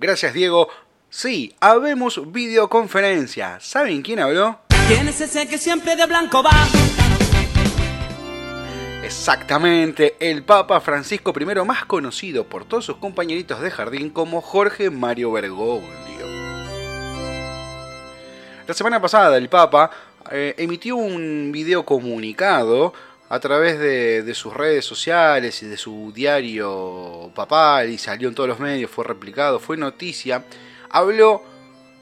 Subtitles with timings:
[0.00, 0.70] Gracias, Diego.
[1.10, 3.60] Sí, habemos videoconferencia.
[3.60, 4.60] ¿Saben quién habló?
[4.88, 6.50] ¿Quién es ese que siempre de blanco va?
[9.04, 14.88] Exactamente, el Papa Francisco I, más conocido por todos sus compañeritos de jardín como Jorge
[14.88, 15.90] Mario Bergoglio.
[18.66, 19.90] La semana pasada el Papa
[20.30, 22.94] eh, emitió un video comunicado
[23.30, 28.48] a través de, sus redes sociales y de su diario papal y salió en todos
[28.48, 30.44] los medios, fue replicado, fue noticia.
[30.90, 31.40] Habló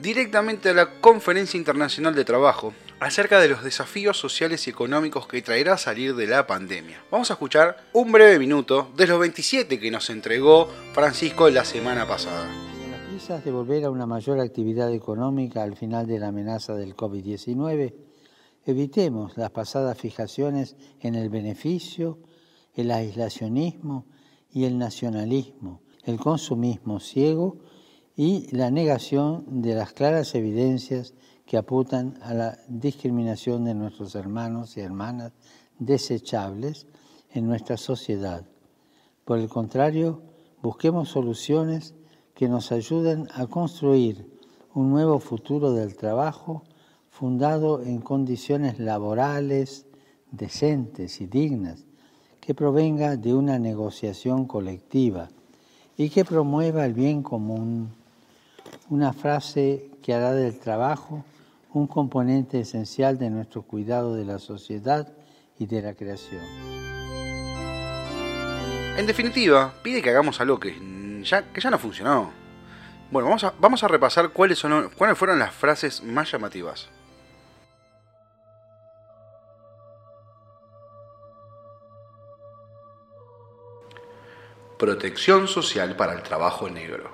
[0.00, 5.42] directamente a la Conferencia Internacional de Trabajo acerca de los desafíos sociales y económicos que
[5.42, 7.04] traerá salir de la pandemia.
[7.08, 12.04] Vamos a escuchar un breve minuto de los 27 que nos entregó Francisco la semana
[12.04, 12.48] pasada.
[12.90, 16.96] Las prisas de volver a una mayor actividad económica al final de la amenaza del
[16.96, 18.11] COVID-19,
[18.64, 22.18] evitemos las pasadas fijaciones en el beneficio,
[22.74, 24.06] el aislacionismo
[24.50, 27.58] y el nacionalismo, el consumismo ciego
[28.16, 31.14] y la negación de las claras evidencias
[31.46, 35.32] que apuntan a la discriminación de nuestros hermanos y hermanas
[35.78, 36.86] desechables
[37.30, 38.46] en nuestra sociedad.
[39.24, 40.22] Por el contrario,
[40.62, 41.94] busquemos soluciones
[42.34, 44.30] que nos ayuden a construir
[44.74, 46.64] un nuevo futuro del trabajo
[47.12, 49.84] fundado en condiciones laborales
[50.30, 51.84] decentes y dignas,
[52.40, 55.28] que provenga de una negociación colectiva
[55.96, 57.90] y que promueva el bien común,
[58.88, 61.22] una frase que hará del trabajo
[61.74, 65.12] un componente esencial de nuestro cuidado de la sociedad
[65.58, 66.42] y de la creación.
[68.96, 72.30] En definitiva, pide que hagamos algo que ya, que ya no funcionó.
[73.10, 76.88] Bueno, vamos a, vamos a repasar cuáles, son, cuáles fueron las frases más llamativas.
[84.82, 87.08] Protección social para el trabajo negro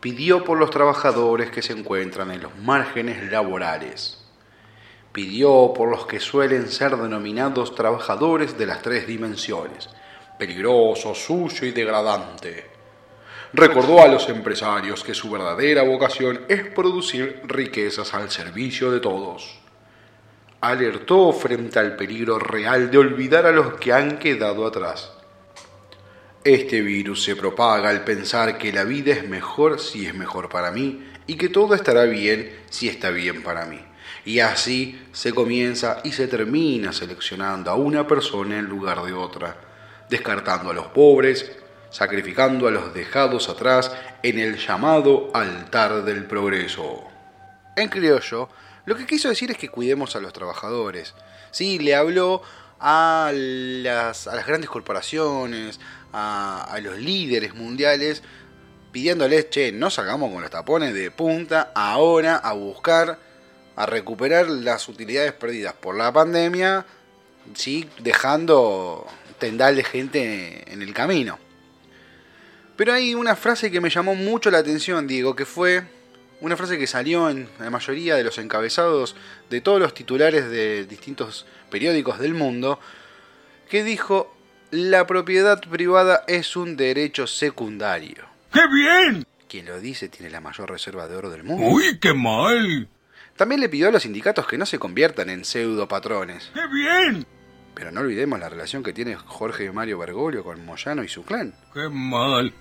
[0.00, 4.24] pidió por los trabajadores que se encuentran en los márgenes laborales.
[5.12, 9.88] Pidió por los que suelen ser denominados trabajadores de las tres dimensiones,
[10.40, 12.66] peligroso, sucio y degradante.
[13.52, 19.60] Recordó a los empresarios que su verdadera vocación es producir riquezas al servicio de todos.
[20.60, 25.12] Alertó frente al peligro real de olvidar a los que han quedado atrás
[26.44, 30.70] este virus se propaga al pensar que la vida es mejor si es mejor para
[30.70, 33.80] mí y que todo estará bien si está bien para mí.
[34.24, 39.56] Y así se comienza y se termina seleccionando a una persona en lugar de otra,
[40.08, 41.50] descartando a los pobres,
[41.90, 47.04] sacrificando a los dejados atrás en el llamado altar del progreso.
[47.76, 48.48] En criollo,
[48.84, 51.14] lo que quiso decir es que cuidemos a los trabajadores.
[51.50, 52.42] Sí, le habló
[52.80, 55.80] a las, a las grandes corporaciones,
[56.12, 58.22] a, los líderes mundiales
[58.92, 63.18] pidiéndoles, che, no salgamos con los tapones de punta ahora a buscar,
[63.76, 66.86] a recuperar las utilidades perdidas por la pandemia,
[68.00, 69.06] dejando
[69.38, 71.38] tendal de gente en el camino.
[72.76, 75.97] Pero hay una frase que me llamó mucho la atención, Diego, que fue
[76.40, 79.16] una frase que salió en la mayoría de los encabezados
[79.50, 82.78] de todos los titulares de distintos periódicos del mundo,
[83.68, 84.34] que dijo,
[84.70, 88.26] la propiedad privada es un derecho secundario.
[88.52, 89.26] ¡Qué bien!
[89.48, 91.66] Quien lo dice tiene la mayor reserva de oro del mundo.
[91.68, 92.88] ¡Uy, qué mal!
[93.36, 96.50] También le pidió a los sindicatos que no se conviertan en pseudo patrones.
[96.54, 97.26] ¡Qué bien!
[97.74, 101.54] Pero no olvidemos la relación que tiene Jorge Mario Bergoglio con Moyano y su clan.
[101.72, 102.52] ¡Qué mal!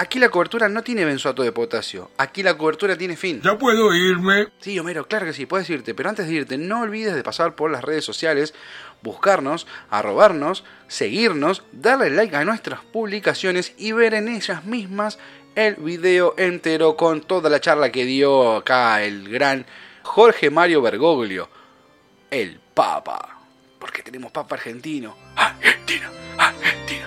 [0.00, 2.10] Aquí la cobertura no tiene benzoato de potasio.
[2.16, 3.42] Aquí la cobertura tiene fin.
[3.42, 4.48] ¿Ya puedo irme?
[4.58, 5.92] Sí, Homero, claro que sí, puedes irte.
[5.92, 8.54] Pero antes de irte, no olvides de pasar por las redes sociales,
[9.02, 15.18] buscarnos, arrobarnos, seguirnos, darle like a nuestras publicaciones y ver en ellas mismas
[15.54, 19.66] el video entero con toda la charla que dio acá el gran
[20.02, 21.50] Jorge Mario Bergoglio,
[22.30, 23.38] el Papa.
[23.78, 25.14] Porque tenemos Papa argentino.
[25.36, 27.06] Argentina, Argentina.